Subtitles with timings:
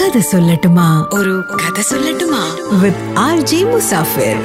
[0.00, 1.08] കഥ സൊല്ലട്ടുമാ.
[1.12, 2.56] ഒരു കഥ സൊല്ലട്ടുമാ.
[2.82, 4.42] With R J Musafir.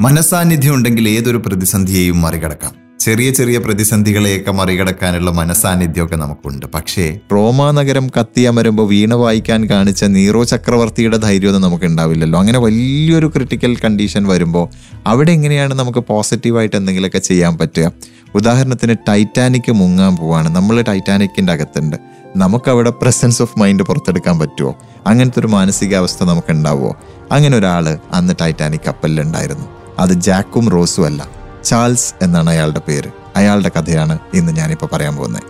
[0.00, 2.74] മനസാന്നിധ്യം ഉണ്ടെങ്കിൽ ഏതൊരു പ്രതിസന്ധിയെയും മറികടക്കാം.
[3.00, 6.66] ചെറിയ ചെറിയ പ്രതിസന്ധികളെയൊക്കെ മറികടക്കാനുള്ള മനസാന്നിധ്യമൊക്കെ നമുക്കുണ്ട്.
[6.66, 13.76] പക്ഷേ റോമാ നഗരം കത്തിയമരുമ്പോൾ വീണ വായിക്കാൻ കാണിച്ച നീറോ ചക്രവർത്തിയുടെ ധൈര്യമൊന്നും നമുക്ക് ഉണ്ടാവില്ലല്ലോ അങ്ങനെ വലിയൊരു ക്രിട്ടിക്കൽ
[13.76, 14.68] കണ്ടീഷൻ വരുമ്പോൾ
[15.06, 17.92] അവിടെ എങ്ങനെയാണ് നമുക്ക് പോസിറ്റീവായിട്ട് എന്തെങ്കിലുമൊക്കെ ചെയ്യാൻ പറ്റുക?
[18.34, 20.56] ഉദാഹരണത്തിന് ടൈറ്റാനിക് മുങ്ങാൻ പോവാണ്.
[20.56, 22.15] നമ്മൾ ടൈറ്റാനിക്കിന്റെ അകത്തുണ്ട്.
[22.36, 24.76] നമുക്കവിടെ പ്രസൻസ് ഓഫ് മൈൻഡ് പുറത്തെടുക്കാൻ പറ്റുമോ
[25.06, 26.96] അങ്ങനത്തെ ഒരു മാനസികാവസ്ഥ നമുക്ക് ഉണ്ടാവുമോ
[27.32, 29.66] അങ്ങനെ ഒരാൾ അന്ന് ടൈറ്റാനിക് കപ്പലിലുണ്ടായിരുന്നു.
[29.98, 31.28] അത് ജാക്കും റോസും അല്ല.
[31.64, 33.08] ചാൾസ് എന്നാണ് അയാളുടെ പേര്.
[33.36, 35.42] അയാളുടെ കഥയാണ് ഇന്ന് ഞാനിപ്പോൾ പറയാൻ പോകുന്നത്.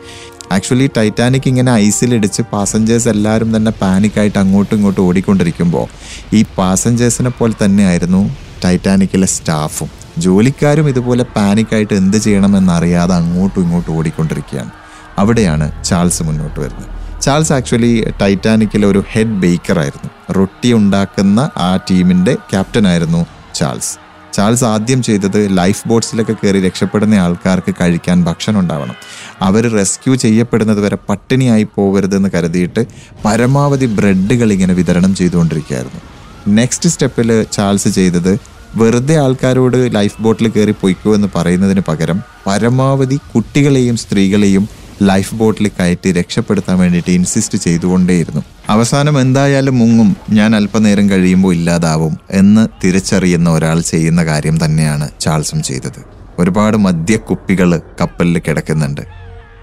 [0.52, 5.86] ആക്ച്വലി ടൈറ്റാനിക് ഇങ്ങനെ ഐസിലിടിച്ച് പാസഞ്ചേഴ്സ് എല്ലാവരും തന്നെ പാനിക്കായിട്ട് അങ്ങോട്ടും ഇങ്ങോട്ടും ഓടിക്കൊണ്ടിരിക്കുമ്പോൾ
[6.32, 8.30] ഈ പാസഞ്ചേഴ്സിനെ പോലെ തന്നെയായിരുന്നു
[8.64, 14.85] ടൈറ്റാനിക്കിലെ സ്റ്റാഫും ജോലിക്കാരും ഇതുപോലെ പാനിക്കായിട്ട് എന്ത് ചെയ്യണമെന്നറിയാതെ അങ്ങോട്ടും ഇങ്ങോട്ടും ഓടിക്കൊണ്ടിരിക്കുകയാണ്.
[15.18, 17.20] അവിടെയാണ് ചാൾസ് മുന്നോട്ട് വരുന്നത്.
[17.22, 20.32] ചാൾസ് ആക്ച്വലി ടൈറ്റാനിക്കിലെ ഒരു ഹെഡ് ബേക്കർ ആയിരുന്നു.
[20.32, 23.98] റൊട്ടി ഉണ്ടാക്കുന്ന ആ ടീമിന്റെ ക്യാപ്റ്റനായിരുന്നു ചാൾസ്.
[24.34, 28.94] ചാൾസ് ആദ്യം ചെയ്തത് ലൈഫ് ബോട്ട്സിലൊക്കെ കയറി രക്ഷപ്പെടുന്ന ആൾക്കാർക്ക് കഴിക്കാൻ ഭക്ഷണം ഉണ്ടാവണം.
[29.42, 32.86] അവർ റെസ്ക്യൂ ചെയ്യപ്പെടുന്നത് വരെ പട്ടിണിയായി പോകരുതെന്ന് കരുതിയിട്ട്
[33.24, 36.00] പരമാവധി ബ്രെഡുകൾ ഇങ്ങനെ വിതരണം ചെയ്തുകൊണ്ടിരിക്കുകയായിരുന്നു.
[36.48, 38.38] നെക്സ്റ്റ് സ്റ്റെപ്പിൽ ചാൾസ് ചെയ്തത്
[38.76, 44.68] വെറുതെ ആൾക്കാരോട് ലൈഫ് ബോട്ടിൽ കയറി പൊയ്ക്കോ എന്ന് പറയുന്നതിന് പകരം പരമാവധി കുട്ടികളെയും സ്ത്രീകളെയും
[45.02, 48.42] ലൈഫ് ബോട്ടിൽ കയറ്റി രക്ഷപ്പെടുത്താൻ വേണ്ടിയിട്ട് ഇൻസിസ്റ്റ് ചെയ്തുകൊണ്ടേയിരുന്നു.
[48.68, 56.04] അവസാനം എന്തായാലും മുങ്ങും ഞാൻ അല്പനേരം കഴിയുമ്പോൾ ഇല്ലാതാവും എന്ന് തിരിച്ചറിയുന്ന ഒരാൾ ചെയ്യുന്ന കാര്യം തന്നെയാണ് ചാൾസും ചെയ്തത്.
[56.38, 59.00] ഒരുപാട് മദ്യക്കുപ്പികൾ കപ്പലിൽ കിടക്കുന്നുണ്ട്.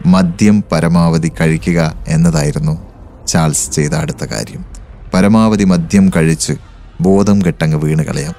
[0.05, 2.87] മദ്യം പരമാവധി കഴിക്കുക എന്നതായിരുന്നു
[3.27, 4.65] ചാൾസ് ചെയ്ത അടുത്ത കാര്യം.
[5.13, 6.53] പരമാവധി മദ്യം കഴിച്ച്
[7.01, 8.33] ബോധം കെട്ടങ്ങ് വീണ് കളയാം.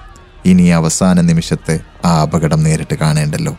[0.47, 3.57] ഇനി അവസാന നിമിഷത്തെ ആ അപകടം നേരിട്ട് കാണേണ്ടല്ലോ.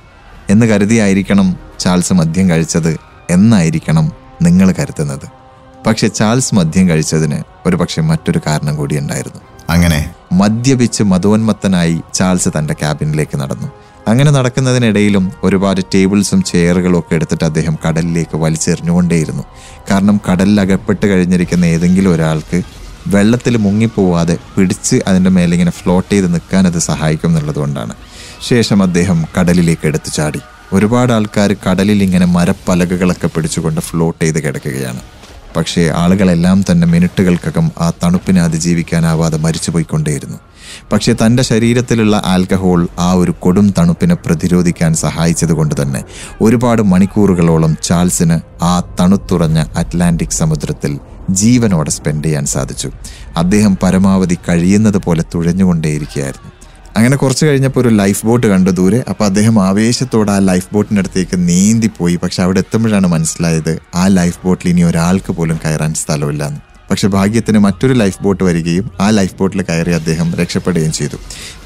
[0.49, 5.45] എന്ന് കരുതിയായിരിക്കണം ചാൾസ് മദ്യം കഴിച്ചത് എന്നായിരിക്കണം നിങ്ങൾ കരുതുന്നത്.
[5.87, 9.41] പക്ഷെ ചാൾസ് മദ്യം കഴിച്ചതിന് ഒരു പക്ഷെ മറ്റൊരു കാരണം കൂടി ഉണ്ടായിരുന്നു.
[9.69, 10.13] അങ്ങനെ?
[10.31, 13.67] മദ്യപിച്ച് മതോന്മത്തനായി ചാൾസ് തന്റെ ക്യാബിനിലേക്ക് നടന്നു.
[14.07, 19.43] അങ്ങനെ നടക്കുന്നതിനിടയിലും ഒരുപാട് ടേബിൾസും ചെയറുകളും ഒക്കെ എടുത്തിട്ട് അദ്ദേഹം കടലിലേക്ക് വലിച്ചെറിഞ്ഞുകൊണ്ടേയിരുന്നു.
[19.91, 22.61] കാരണം കടലിൽ അകപ്പെട്ട് കഴിഞ്ഞിരിക്കുന്ന ഏതെങ്കിലും ഒരാൾക്ക്
[23.07, 27.93] വെള്ളത്തിൽ മുങ്ങിപ്പോവാതെ പിടിച്ച് അതിന്റെ മേലിങ്ങനെ ഫ്ലോട്ട് ചെയ്ത് നിൽക്കാൻ അത് സഹായിക്കും എന്നുള്ളതുകൊണ്ടാണ്.
[28.41, 30.39] ശേഷം അദ്ദേഹം കടലിലേക്ക് എടുത്തു ചാടി.
[30.73, 34.99] ഒരുപാട് ആൾക്കാർ കടലിൽ ഇങ്ങനെ മരപ്പലകകളൊക്കെ പിടിച്ചുകൊണ്ട് ഫ്ലോട്ട് ചെയ്ത് കിടക്കുകയാണ്.
[35.57, 40.37] പക്ഷേ ആളുകളെല്ലാം തന്നെ മിനിറ്റുകൾക്കകം ആ തണുപ്പിനെ അതിജീവിക്കാനാവാതെ മരിച്ചു പോയിക്കൊണ്ടേയിരുന്നു.
[40.93, 46.03] പക്ഷേ തന്റെ ശരീരത്തിലുള്ള ആൽക്കഹോൾ ആ ഒരു കൊടും തണുപ്പിനെ പ്രതിരോധിക്കാൻ സഹായിച്ചതുകൊണ്ട് തന്നെ
[46.41, 50.99] ഒരുപാട് മണിക്കൂറുകളോളം ചാൾസിന് ആ തണുത്തുറഞ്ഞ അറ്റ്ലാന്റിക് സമുദ്രത്തിൽ
[51.29, 52.91] ജീവനോടെ സ്പെൻഡ് ചെയ്യാൻ സാധിച്ചു.
[53.37, 56.54] അദ്ദേഹം പരമാവധി കഴിയുന്നത് പോലെ തുഴഞ്ഞുകൊണ്ടേയിരിക്കുകയായിരുന്നു.
[56.97, 59.03] അങ്ങനെ കുറച്ച് കഴിഞ്ഞപ്പോൾ ഒരു ലൈഫ് ബോട്ട് കണ്ടു ദൂരെ.
[59.09, 64.69] അപ്പോൾ അദ്ദേഹം ആവേശത്തോടെ ആ ലൈഫ് ബോട്ടിന്റെ അടുത്തേക്ക് നീന്തിപ്പോയി പക്ഷെ അവിടെ എത്തുമ്പോഴാണ് മനസ്സിലായത് ആ ലൈഫ് ബോട്ടിൽ
[64.69, 66.43] ഇനി ഒരാൾക്ക് പോലും കയറാൻ സ്ഥലമില്ല
[66.89, 71.17] പക്ഷെ ഭാഗ്യത്തിന് മറ്റൊരു ലൈഫ് ബോട്ട് വരികയും ആ ലൈഫ് ബോട്ടിൽ കയറി അദ്ദേഹം രക്ഷപ്പെടുകയും ചെയ്തു.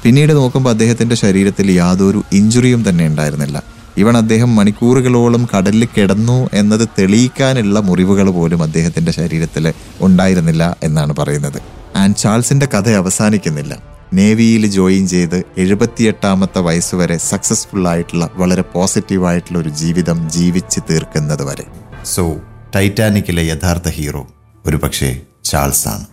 [0.02, 3.62] പിന്നീട് നോക്കുമ്പോൾ അദ്ദേഹത്തിന്റെ ശരീരത്തിൽ യാതൊരു ഇഞ്ചുറിയും തന്നെ ഉണ്ടായിരുന്നില്ല.
[3.98, 11.60] ഇവൺ അദ്ദേഹം മണിക്കൂറുകളോളം കടലിൽ കിടന്നു എന്നത് തെളിയിക്കാനുള്ള മുറിവുകൾ പോലും അദ്ദേഹത്തിന്റെ ശരീരത്തിൽ ഉണ്ടായിരുന്നില്ല എന്നാണ് പറയുന്നത്.
[11.96, 13.90] ആൻഡ് ചാൾസിന്റെ കഥ അവസാനിക്കുന്നില്ല.
[14.12, 21.42] നേവിയിൽ ജോയിൻ ചെയ്ത് എഴുപത്തിയെട്ടാമത്തെ വയസ്സ് വരെ സക്സസ്ഫുൾ ആയിട്ടുള്ള വളരെ പോസിറ്റീവ് ആയിട്ടുള്ള ഒരു ജീവിതം ജീവിച്ച് തീർക്കുന്നത്
[21.42, 21.66] വരെ.
[22.04, 22.40] സോ
[22.76, 24.26] ടൈറ്റാനിക്കിലെ യഥാർത്ഥ ഹീറോ
[24.66, 26.06] ഒരു പക്ഷേ ചാൾസ് ആണ്.